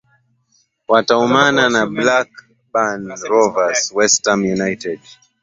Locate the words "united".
4.43-4.99